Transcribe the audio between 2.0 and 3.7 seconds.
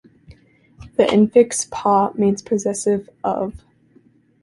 means possessive 'of'.